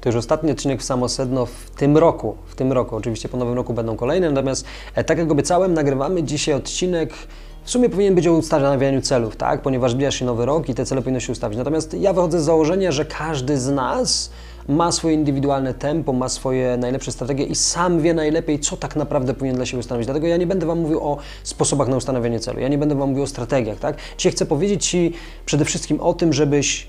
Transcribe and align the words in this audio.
To 0.00 0.08
już 0.08 0.16
ostatni 0.16 0.50
odcinek 0.50 0.80
w 0.80 0.84
samo 0.84 1.08
sedno 1.08 1.46
w 1.46 1.70
tym 1.70 1.96
roku. 1.96 2.36
W 2.46 2.54
tym 2.54 2.72
roku. 2.72 2.96
Oczywiście 2.96 3.28
po 3.28 3.36
nowym 3.36 3.54
roku 3.54 3.74
będą 3.74 3.96
kolejne, 3.96 4.30
natomiast 4.30 4.64
e, 4.94 5.04
tak 5.04 5.18
jak 5.18 5.30
obiecałem, 5.30 5.74
nagrywamy 5.74 6.22
dzisiaj 6.22 6.54
odcinek 6.54 7.12
w 7.68 7.70
sumie 7.70 7.88
powinien 7.88 8.14
być 8.14 8.26
o 8.26 8.32
ustanawianiu 8.32 9.02
celów, 9.02 9.36
tak? 9.36 9.62
Ponieważ 9.62 9.92
zbliża 9.92 10.10
się 10.10 10.24
nowy 10.24 10.46
rok 10.46 10.68
i 10.68 10.74
te 10.74 10.84
cele 10.84 11.02
powinny 11.02 11.20
się 11.20 11.32
ustawić. 11.32 11.58
Natomiast 11.58 11.94
ja 11.94 12.12
wychodzę 12.12 12.40
z 12.40 12.44
założenia, 12.44 12.92
że 12.92 13.04
każdy 13.04 13.58
z 13.58 13.68
nas 13.68 14.30
ma 14.68 14.92
swoje 14.92 15.14
indywidualne 15.14 15.74
tempo, 15.74 16.12
ma 16.12 16.28
swoje 16.28 16.76
najlepsze 16.76 17.12
strategie 17.12 17.44
i 17.44 17.54
sam 17.54 18.00
wie 18.00 18.14
najlepiej, 18.14 18.58
co 18.58 18.76
tak 18.76 18.96
naprawdę 18.96 19.34
powinien 19.34 19.56
dla 19.56 19.66
siebie 19.66 19.80
ustanowić. 19.80 20.06
Dlatego 20.06 20.26
ja 20.26 20.36
nie 20.36 20.46
będę 20.46 20.66
Wam 20.66 20.78
mówił 20.78 21.00
o 21.00 21.18
sposobach 21.42 21.88
na 21.88 21.96
ustanawianie 21.96 22.40
celu, 22.40 22.60
ja 22.60 22.68
nie 22.68 22.78
będę 22.78 22.94
Wam 22.94 23.08
mówił 23.08 23.24
o 23.24 23.26
strategiach, 23.26 23.78
tak? 23.78 23.96
Dzisiaj 24.18 24.32
chcę 24.32 24.46
powiedzieć 24.46 24.86
Ci 24.86 25.12
przede 25.46 25.64
wszystkim 25.64 26.00
o 26.00 26.14
tym, 26.14 26.32
żebyś 26.32 26.88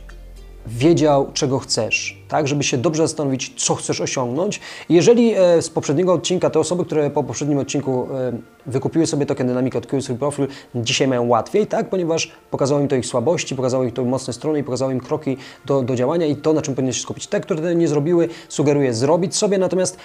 wiedział, 0.68 1.32
czego 1.34 1.60
chcesz, 1.60 2.19
tak, 2.30 2.48
żeby 2.48 2.64
się 2.64 2.78
dobrze 2.78 3.04
zastanowić, 3.08 3.54
co 3.66 3.76
chcesz 3.76 4.02
osiągnąć. 4.02 4.60
Jeżeli 4.90 5.34
e, 5.34 5.62
z 5.62 5.70
poprzedniego 5.70 6.14
odcinka, 6.14 6.50
te 6.50 6.60
osoby, 6.60 6.86
które 6.86 7.10
po 7.10 7.24
poprzednim 7.24 7.58
odcinku 7.58 8.08
e, 8.14 8.32
wykupiły 8.66 9.08
sobie 9.08 9.26
token 9.26 9.48
dynamiki, 9.48 9.78
odkryły 9.78 10.02
swój 10.02 10.16
profil, 10.16 10.48
dzisiaj 10.76 11.08
mają 11.08 11.28
łatwiej, 11.28 11.68
tak, 11.68 11.90
ponieważ 11.90 12.32
pokazało 12.52 12.82
im 12.82 12.88
to 12.88 12.96
ich 12.96 13.06
słabości, 13.06 13.56
pokazało 13.56 13.84
im 13.84 13.92
to 13.92 14.06
mocne 14.06 14.34
strony 14.34 14.60
i 14.60 14.64
pokazało 14.64 14.92
im 14.92 15.00
kroki 15.00 15.38
do, 15.66 15.82
do 15.82 15.96
działania 15.96 16.26
i 16.26 16.36
to, 16.36 16.54
na 16.54 16.62
czym 16.62 16.76
powinien 16.76 16.94
się 16.94 17.02
skupić. 17.02 17.28
Te, 17.28 17.40
które 17.40 17.62
tego 17.62 17.74
nie 17.74 17.88
zrobiły, 17.88 18.30
sugeruję 18.50 18.94
zrobić 18.94 19.36
sobie, 19.36 19.58
natomiast 19.58 19.98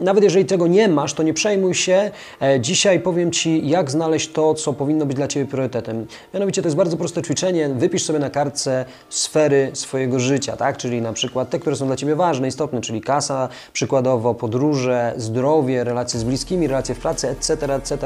nawet 0.00 0.24
jeżeli 0.24 0.44
tego 0.44 0.66
nie 0.66 0.88
masz, 0.88 1.14
to 1.14 1.22
nie 1.22 1.34
przejmuj 1.34 1.74
się. 1.74 2.10
E, 2.42 2.60
dzisiaj 2.60 3.00
powiem 3.00 3.30
Ci, 3.30 3.68
jak 3.68 3.90
znaleźć 3.90 4.32
to, 4.32 4.54
co 4.54 4.72
powinno 4.72 5.06
być 5.06 5.16
dla 5.16 5.28
Ciebie 5.28 5.46
priorytetem. 5.46 6.06
Mianowicie 6.34 6.62
to 6.62 6.68
jest 6.68 6.76
bardzo 6.76 6.96
proste 6.96 7.22
ćwiczenie, 7.22 7.68
wypisz 7.68 8.02
sobie 8.02 8.18
na 8.18 8.30
kartce 8.30 8.84
sfery 9.08 9.70
swojego 9.74 10.18
życia, 10.18 10.56
tak, 10.56 10.76
czyli 10.76 11.02
na 11.02 11.12
przykład 11.12 11.50
te, 11.50 11.58
które 11.58 11.71
są 11.76 11.86
dla 11.86 11.96
Ciebie 11.96 12.16
ważne, 12.16 12.48
istotne, 12.48 12.80
czyli 12.80 13.00
kasa, 13.00 13.48
przykładowo 13.72 14.34
podróże, 14.34 15.14
zdrowie, 15.16 15.84
relacje 15.84 16.20
z 16.20 16.24
bliskimi, 16.24 16.66
relacje 16.66 16.94
w 16.94 16.98
pracy, 16.98 17.28
etc., 17.28 17.74
etc., 17.74 17.98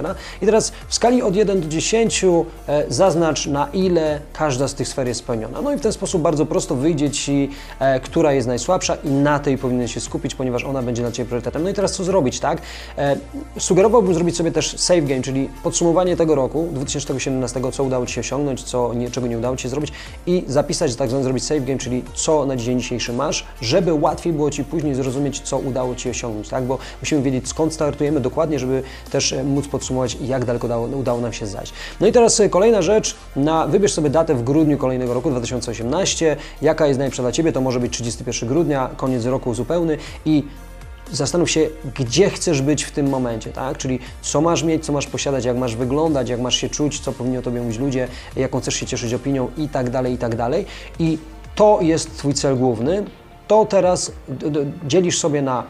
i 0.42 0.46
teraz 0.46 0.72
w 0.88 0.94
skali 0.94 1.22
od 1.22 1.36
1 1.36 1.60
do 1.60 1.68
10 1.68 2.24
e, 2.24 2.84
zaznacz 2.88 3.46
na 3.46 3.68
ile 3.72 4.20
każda 4.32 4.68
z 4.68 4.74
tych 4.74 4.88
sfer 4.88 5.08
jest 5.08 5.20
spełniona. 5.20 5.62
No 5.62 5.72
i 5.72 5.76
w 5.76 5.80
ten 5.80 5.92
sposób 5.92 6.22
bardzo 6.22 6.46
prosto 6.46 6.74
wyjdzie 6.74 7.10
Ci, 7.10 7.50
e, 7.78 8.00
która 8.00 8.32
jest 8.32 8.48
najsłabsza 8.48 8.96
i 9.04 9.10
na 9.10 9.38
tej 9.38 9.58
powinien 9.58 9.88
się 9.88 10.00
skupić, 10.00 10.34
ponieważ 10.34 10.64
ona 10.64 10.82
będzie 10.82 11.02
dla 11.02 11.12
Ciebie 11.12 11.28
priorytetem. 11.28 11.62
No 11.62 11.68
i 11.68 11.74
teraz 11.74 11.92
co 11.92 12.04
zrobić, 12.04 12.40
tak? 12.40 12.58
E, 12.98 13.16
sugerowałbym 13.58 14.14
zrobić 14.14 14.36
sobie 14.36 14.52
też 14.52 14.78
save 14.78 15.04
game, 15.04 15.22
czyli 15.22 15.50
podsumowanie 15.62 16.16
tego 16.16 16.34
roku 16.34 16.68
2017, 16.72 17.60
co 17.72 17.84
udało 17.84 18.06
Ci 18.06 18.14
się 18.14 18.20
osiągnąć, 18.20 18.62
co 18.62 18.94
nie, 18.94 19.10
czego 19.10 19.26
nie 19.26 19.38
udało 19.38 19.56
Ci 19.56 19.62
się 19.62 19.68
zrobić 19.68 19.92
i 20.26 20.44
zapisać, 20.46 20.96
tak 20.96 21.08
zwany 21.08 21.24
zrobić 21.24 21.44
save 21.44 21.64
game, 21.64 21.78
czyli 21.78 22.04
co 22.14 22.46
na 22.46 22.56
dzień 22.56 22.80
dzisiejszy 22.80 23.12
masz, 23.12 23.46
żeby 23.60 23.94
łatwiej 23.94 24.32
było 24.32 24.50
Ci 24.50 24.64
później 24.64 24.94
zrozumieć, 24.94 25.40
co 25.40 25.58
udało 25.58 25.94
Ci 25.94 26.10
osiągnąć, 26.10 26.48
tak? 26.48 26.64
Bo 26.64 26.78
musimy 27.02 27.22
wiedzieć, 27.22 27.48
skąd 27.48 27.74
startujemy 27.74 28.20
dokładnie, 28.20 28.58
żeby 28.58 28.82
też 29.10 29.34
móc 29.44 29.68
podsumować 29.68 30.16
jak 30.20 30.44
daleko 30.44 30.66
udało, 30.66 30.86
udało 30.86 31.20
nam 31.20 31.32
się 31.32 31.46
zajść. 31.46 31.72
No 32.00 32.06
i 32.06 32.12
teraz 32.12 32.40
e, 32.40 32.48
kolejna 32.48 32.82
rzecz, 32.82 33.16
na, 33.36 33.66
wybierz 33.66 33.92
sobie 33.92 34.10
datę 34.10 34.34
w 34.34 34.44
grudniu 34.44 34.78
kolejnego 34.78 35.14
roku 35.14 35.30
2018, 35.30 36.36
jaka 36.62 36.86
jest 36.86 36.98
najlepsza 36.98 37.22
dla 37.22 37.32
Ciebie, 37.32 37.52
to 37.52 37.60
może 37.60 37.80
być 37.80 37.92
31 37.92 38.48
grudnia, 38.48 38.90
koniec 38.96 39.24
roku 39.24 39.54
zupełny 39.54 39.98
i 40.24 40.44
zastanów 41.12 41.50
się, 41.50 41.68
gdzie 41.94 42.30
chcesz 42.30 42.62
być 42.62 42.84
w 42.84 42.90
tym 42.90 43.08
momencie, 43.08 43.52
tak? 43.52 43.78
Czyli 43.78 43.98
co 44.22 44.40
masz 44.40 44.62
mieć, 44.62 44.84
co 44.84 44.92
masz 44.92 45.06
posiadać, 45.06 45.44
jak 45.44 45.56
masz 45.56 45.76
wyglądać, 45.76 46.28
jak 46.28 46.40
masz 46.40 46.56
się 46.56 46.68
czuć, 46.68 47.00
co 47.00 47.12
powinni 47.12 47.38
o 47.38 47.42
Tobie 47.42 47.60
mówić 47.60 47.78
ludzie, 47.78 48.08
jaką 48.36 48.60
chcesz 48.60 48.74
się 48.74 48.86
cieszyć 48.86 49.14
opinią 49.14 49.48
i 49.56 49.68
tak 49.68 49.90
dalej, 49.90 50.12
i 50.12 50.18
tak 50.18 50.36
dalej. 50.36 50.66
I 50.98 51.18
to 51.54 51.78
jest 51.82 52.16
Twój 52.18 52.34
cel 52.34 52.56
główny. 52.56 53.04
To 53.48 53.64
teraz 53.64 54.12
dzielisz 54.86 55.18
sobie 55.18 55.42
na 55.42 55.64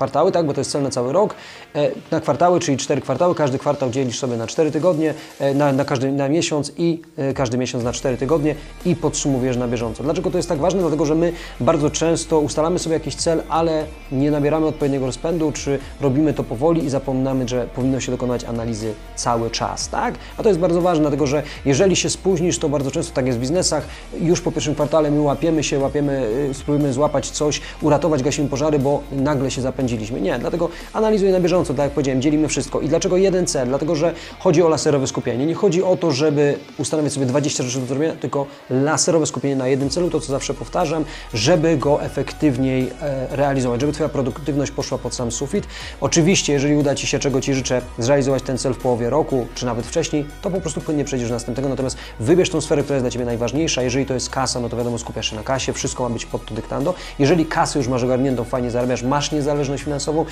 kwartały, 0.00 0.32
tak, 0.32 0.46
bo 0.46 0.52
to 0.52 0.60
jest 0.60 0.70
cel 0.70 0.82
na 0.82 0.90
cały 0.90 1.12
rok. 1.12 1.34
E, 1.74 1.90
na 2.10 2.20
kwartały, 2.20 2.60
czyli 2.60 2.76
cztery 2.76 3.00
kwartały, 3.00 3.34
każdy 3.34 3.58
kwartał 3.58 3.90
dzielisz 3.90 4.18
sobie 4.18 4.36
na 4.36 4.46
cztery 4.46 4.70
tygodnie, 4.70 5.14
e, 5.40 5.54
na, 5.54 5.72
na 5.72 5.84
każdy 5.84 6.12
na 6.12 6.28
miesiąc 6.28 6.72
i 6.78 7.02
e, 7.16 7.34
każdy 7.34 7.58
miesiąc 7.58 7.84
na 7.84 7.92
cztery 7.92 8.16
tygodnie 8.16 8.54
i 8.84 8.96
podsumowujesz 8.96 9.56
na 9.56 9.68
bieżąco. 9.68 10.02
Dlaczego 10.02 10.30
to 10.30 10.36
jest 10.36 10.48
tak 10.48 10.58
ważne? 10.58 10.80
Dlatego, 10.80 11.06
że 11.06 11.14
my 11.14 11.32
bardzo 11.60 11.90
często 11.90 12.40
ustalamy 12.40 12.78
sobie 12.78 12.94
jakiś 12.94 13.14
cel, 13.14 13.42
ale 13.48 13.84
nie 14.12 14.30
nabieramy 14.30 14.66
odpowiedniego 14.66 15.06
rozpędu, 15.06 15.52
czy 15.52 15.78
robimy 16.00 16.34
to 16.34 16.44
powoli 16.44 16.84
i 16.84 16.90
zapominamy, 16.90 17.48
że 17.48 17.66
powinno 17.74 18.00
się 18.00 18.12
dokonać 18.12 18.44
analizy 18.44 18.94
cały 19.16 19.50
czas, 19.50 19.88
tak? 19.88 20.14
A 20.36 20.42
to 20.42 20.48
jest 20.48 20.60
bardzo 20.60 20.80
ważne, 20.80 21.02
dlatego 21.02 21.26
że 21.26 21.42
jeżeli 21.64 21.96
się 21.96 22.10
spóźnisz, 22.10 22.58
to 22.58 22.68
bardzo 22.68 22.90
często 22.90 23.14
tak 23.14 23.26
jest 23.26 23.38
w 23.38 23.40
biznesach, 23.40 23.84
już 24.20 24.40
po 24.40 24.52
pierwszym 24.52 24.74
kwartale 24.74 25.10
my 25.10 25.20
łapiemy 25.20 25.64
się, 25.64 25.78
łapiemy, 25.78 26.28
spróbujemy 26.52 26.92
złapać 26.92 27.30
coś, 27.30 27.60
uratować, 27.82 28.22
gasimy 28.22 28.48
pożary, 28.48 28.78
bo 28.78 29.02
nagle 29.12 29.50
się 29.50 29.60
Nie, 29.98 30.38
dlatego 30.38 30.68
analizuj 30.92 31.30
na 31.30 31.40
bieżąco 31.40 31.74
tak 31.74 31.84
jak 31.84 31.92
powiedziałem, 31.92 32.22
dzielimy 32.22 32.48
wszystko. 32.48 32.80
I 32.80 32.88
dlaczego 32.88 33.16
jeden 33.16 33.46
cel? 33.46 33.68
Dlatego, 33.68 33.96
że 33.96 34.14
chodzi 34.38 34.62
o 34.62 34.68
laserowe 34.68 35.06
skupienie. 35.06 35.46
Nie 35.46 35.54
chodzi 35.54 35.82
o 35.82 35.96
to, 35.96 36.10
żeby 36.12 36.58
ustanowić 36.78 37.12
sobie 37.12 37.26
20 37.26 37.62
rzeczy 37.62 37.80
do 37.80 37.86
zrobienia, 37.86 38.14
tylko 38.14 38.46
laserowe 38.70 39.26
skupienie 39.26 39.56
na 39.56 39.68
jednym 39.68 39.90
celu, 39.90 40.10
to 40.10 40.20
co 40.20 40.26
zawsze 40.26 40.54
powtarzam, 40.54 41.04
żeby 41.34 41.76
go 41.76 42.02
efektywniej 42.02 42.90
e, 43.02 43.36
realizować, 43.36 43.80
żeby 43.80 43.92
Twoja 43.92 44.08
produktywność 44.08 44.72
poszła 44.72 44.98
pod 44.98 45.14
sam 45.14 45.32
sufit. 45.32 45.66
Oczywiście, 46.00 46.52
jeżeli 46.52 46.76
uda 46.76 46.94
Ci 46.94 47.06
się, 47.06 47.18
czego 47.18 47.40
Ci 47.40 47.54
życzę, 47.54 47.82
zrealizować 47.98 48.42
ten 48.42 48.58
cel 48.58 48.74
w 48.74 48.78
połowie 48.78 49.10
roku, 49.10 49.46
czy 49.54 49.66
nawet 49.66 49.86
wcześniej, 49.86 50.26
to 50.42 50.50
po 50.50 50.60
prostu 50.60 50.80
płynnie 50.80 51.04
przejdziesz 51.04 51.28
do 51.28 51.34
następnego. 51.34 51.68
Natomiast 51.68 51.96
wybierz 52.20 52.50
tą 52.50 52.60
sferę, 52.60 52.82
która 52.82 52.96
jest 52.96 53.04
dla 53.04 53.10
Ciebie 53.10 53.24
najważniejsza. 53.24 53.82
Jeżeli 53.82 54.06
to 54.06 54.14
jest 54.14 54.30
kasa, 54.30 54.60
no 54.60 54.68
to 54.68 54.76
wiadomo, 54.76 54.98
skupiasz 54.98 55.30
się 55.30 55.36
na 55.36 55.42
kasie, 55.42 55.72
wszystko 55.72 56.02
ma 56.02 56.10
być 56.10 56.26
pod 56.26 56.46
to 56.46 56.54
dyktando. 56.54 56.94
Jeżeli 57.18 57.46
kasę 57.46 57.78
już 57.78 57.88
masz 57.88 58.02
ogarniętą, 58.02 58.44
fajnie 58.44 58.70
zarabiasz, 58.70 59.02
masz 59.02 59.32
niezależność 59.32 59.79
finansową, 59.80 60.24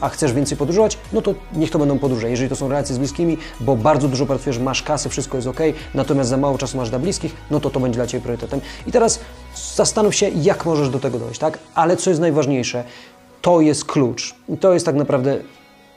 a 0.00 0.08
chcesz 0.08 0.32
więcej 0.32 0.58
podróżować, 0.58 0.98
no 1.12 1.22
to 1.22 1.34
niech 1.52 1.70
to 1.70 1.78
będą 1.78 1.98
podróże. 1.98 2.30
Jeżeli 2.30 2.48
to 2.48 2.56
są 2.56 2.68
relacje 2.68 2.94
z 2.94 2.98
bliskimi, 2.98 3.38
bo 3.60 3.76
bardzo 3.76 4.08
dużo 4.08 4.26
pracujesz, 4.26 4.58
masz 4.58 4.82
kasy, 4.82 5.08
wszystko 5.08 5.36
jest 5.36 5.48
ok, 5.48 5.60
natomiast 5.94 6.30
za 6.30 6.36
mało 6.36 6.58
czasu 6.58 6.76
masz 6.76 6.90
dla 6.90 6.98
bliskich, 6.98 7.36
no 7.50 7.60
to 7.60 7.70
to 7.70 7.80
będzie 7.80 7.96
dla 7.96 8.06
Ciebie 8.06 8.22
priorytetem. 8.22 8.60
I 8.86 8.92
teraz 8.92 9.20
zastanów 9.74 10.14
się, 10.14 10.28
jak 10.28 10.66
możesz 10.66 10.88
do 10.88 11.00
tego 11.00 11.18
dojść, 11.18 11.40
tak? 11.40 11.58
Ale 11.74 11.96
co 11.96 12.10
jest 12.10 12.20
najważniejsze, 12.20 12.84
to 13.42 13.60
jest 13.60 13.84
klucz. 13.84 14.34
I 14.48 14.56
to 14.56 14.74
jest 14.74 14.86
tak 14.86 14.94
naprawdę 14.94 15.38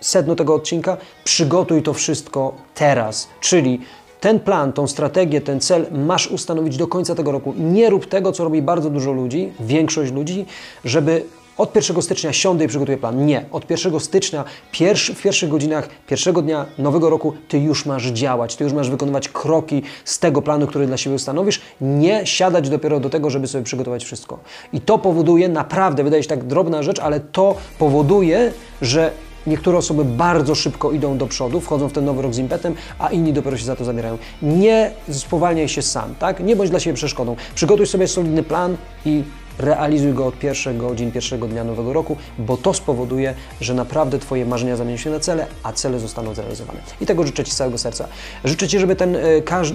sedno 0.01 0.35
tego 0.35 0.55
odcinka. 0.55 0.97
Przygotuj 1.23 1.83
to 1.83 1.93
wszystko 1.93 2.53
teraz, 2.75 3.27
czyli 3.41 3.81
ten 4.19 4.39
plan, 4.39 4.73
tą 4.73 4.87
strategię, 4.87 5.41
ten 5.41 5.59
cel 5.59 5.85
masz 5.91 6.27
ustanowić 6.27 6.77
do 6.77 6.87
końca 6.87 7.15
tego 7.15 7.31
roku. 7.31 7.53
Nie 7.57 7.89
rób 7.89 8.05
tego, 8.05 8.31
co 8.31 8.43
robi 8.43 8.61
bardzo 8.61 8.89
dużo 8.89 9.11
ludzi, 9.11 9.53
większość 9.59 10.11
ludzi, 10.11 10.45
żeby 10.85 11.23
od 11.57 11.75
1 11.75 12.01
stycznia 12.01 12.33
siądę 12.33 12.65
i 12.65 12.67
przygotuję 12.67 12.97
plan. 12.97 13.25
Nie. 13.25 13.45
Od 13.51 13.69
1 13.69 13.99
stycznia, 13.99 14.43
pierwszy, 14.71 15.15
w 15.15 15.21
pierwszych 15.21 15.49
godzinach 15.49 15.89
pierwszego 16.07 16.41
dnia 16.41 16.65
nowego 16.77 17.09
roku, 17.09 17.33
Ty 17.47 17.59
już 17.59 17.85
masz 17.85 18.05
działać, 18.05 18.55
Ty 18.55 18.63
już 18.63 18.73
masz 18.73 18.89
wykonywać 18.89 19.29
kroki 19.29 19.81
z 20.05 20.19
tego 20.19 20.41
planu, 20.41 20.67
który 20.67 20.87
dla 20.87 20.97
siebie 20.97 21.15
ustanowisz. 21.15 21.61
Nie 21.81 22.25
siadać 22.25 22.69
dopiero 22.69 22.99
do 22.99 23.09
tego, 23.09 23.29
żeby 23.29 23.47
sobie 23.47 23.63
przygotować 23.63 24.03
wszystko. 24.03 24.39
I 24.73 24.81
to 24.81 24.97
powoduje, 24.97 25.49
naprawdę, 25.49 26.03
wydaje 26.03 26.23
się 26.23 26.29
tak 26.29 26.43
drobna 26.43 26.83
rzecz, 26.83 26.99
ale 26.99 27.19
to 27.19 27.55
powoduje, 27.79 28.51
że 28.81 29.11
Niektóre 29.47 29.77
osoby 29.77 30.05
bardzo 30.05 30.55
szybko 30.55 30.91
idą 30.91 31.17
do 31.17 31.27
przodu, 31.27 31.61
wchodzą 31.61 31.89
w 31.89 31.93
ten 31.93 32.05
nowy 32.05 32.21
rok 32.21 32.33
z 32.33 32.37
impetem, 32.37 32.75
a 32.99 33.09
inni 33.09 33.33
dopiero 33.33 33.57
się 33.57 33.65
za 33.65 33.75
to 33.75 33.85
zabierają. 33.85 34.17
Nie 34.41 34.91
spowalniaj 35.11 35.69
się 35.69 35.81
sam, 35.81 36.15
tak? 36.15 36.39
Nie 36.39 36.55
bądź 36.55 36.69
dla 36.69 36.79
siebie 36.79 36.93
przeszkodą. 36.93 37.35
Przygotuj 37.55 37.87
sobie 37.87 38.07
solidny 38.07 38.43
plan 38.43 38.77
i 39.05 39.23
realizuj 39.59 40.13
go 40.13 40.25
od 40.25 40.39
pierwszych 40.39 40.77
godzin, 40.77 41.11
pierwszego 41.11 41.47
dnia 41.47 41.63
nowego 41.63 41.93
roku, 41.93 42.17
bo 42.39 42.57
to 42.57 42.73
spowoduje, 42.73 43.33
że 43.61 43.73
naprawdę 43.73 44.19
Twoje 44.19 44.45
marzenia 44.45 44.75
zamienią 44.75 44.97
się 44.97 45.09
na 45.09 45.19
cele, 45.19 45.47
a 45.63 45.73
cele 45.73 45.99
zostaną 45.99 46.33
zrealizowane. 46.33 46.79
I 47.01 47.05
tego 47.05 47.23
życzę 47.23 47.43
Ci 47.43 47.51
z 47.51 47.55
całego 47.55 47.77
serca. 47.77 48.07
Życzę 48.45 48.67
Ci, 48.67 48.79
żeby 48.79 48.95
ten, 48.95 49.15
e, 49.15 49.19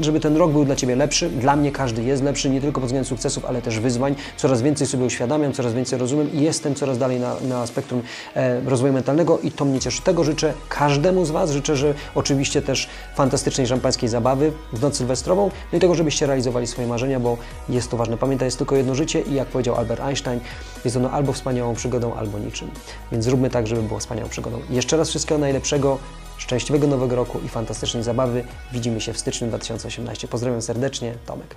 żeby 0.01 0.21
ten 0.21 0.37
rok 0.37 0.53
był 0.53 0.65
dla 0.65 0.77
Ciebie 0.77 0.97
lepszy. 0.97 1.29
Dla 1.31 1.57
mnie 1.57 1.73
każdy 1.73 2.03
jest 2.03 2.23
lepszy, 2.23 2.51
nie 2.51 2.61
tylko 2.61 2.81
pod 2.81 2.89
względem 2.89 3.09
sukcesów, 3.09 3.45
ale 3.45 3.63
też 3.63 3.81
wyzwań. 3.81 4.15
Coraz 4.37 4.63
więcej 4.63 4.87
sobie 4.87 5.05
uświadamiam, 5.05 5.53
coraz 5.53 5.75
więcej 5.75 5.99
rozumiem 5.99 6.33
i 6.33 6.41
jestem 6.41 6.75
coraz 6.75 6.99
dalej 6.99 7.21
na, 7.21 7.37
na 7.49 7.67
spektrum 7.67 8.03
e, 8.35 8.61
rozwoju 8.61 8.93
mentalnego 8.93 9.39
i 9.39 9.51
to 9.51 9.65
mnie 9.65 9.81
cieszy. 9.81 10.03
Tego 10.03 10.25
życzę 10.25 10.53
każdemu 10.69 11.25
z 11.25 11.31
Was. 11.31 11.51
Życzę, 11.51 11.77
że 11.77 11.95
oczywiście 12.15 12.63
też 12.63 12.89
fantastycznej 13.15 13.67
szampańskiej 13.67 14.09
zabawy 14.09 14.53
w 14.73 14.83
noc 14.83 14.97
sylwestrową, 14.97 15.51
no 15.73 15.79
i 15.79 15.81
tego, 15.81 15.95
żebyście 15.95 16.27
realizowali 16.27 16.67
swoje 16.67 16.89
marzenia, 16.89 17.21
bo 17.21 17.37
jest 17.69 17.91
to 17.91 17.97
ważne. 17.97 18.17
Pamiętaj, 18.17 18.47
jest 18.47 18.59
tylko 18.59 18.77
jedno 18.77 18.95
życie 18.95 19.21
i 19.21 19.35
jak 19.35 19.49
powiedział 19.49 19.72
powiedział 19.73 19.79
Albert 19.79 20.01
Einstein, 20.01 20.41
jest 20.85 20.97
ono 20.97 21.11
albo 21.11 21.33
wspaniałą 21.33 21.75
przygodą, 21.75 22.15
albo 22.15 22.39
niczym. 22.39 22.71
Więc 23.13 23.25
zróbmy 23.25 23.51
tak, 23.51 23.67
żeby 23.67 23.83
było 23.83 24.01
wspaniałą 24.01 24.29
przygodą. 24.29 24.61
Jeszcze 24.71 24.97
raz 24.97 25.09
wszystkiego 25.09 25.39
najlepszego, 25.39 25.99
szczęśliwego 26.39 26.87
nowego 26.87 27.17
roku 27.17 27.41
i 27.45 27.49
fantastycznej 27.49 28.03
zabawy. 28.03 28.45
Widzimy 28.73 29.01
się 29.01 29.13
w 29.13 29.19
styczniu 29.19 29.49
2018. 29.49 30.29
Pozdrawiam 30.29 30.63
serdecznie, 30.63 31.15
Tomek. 31.27 31.57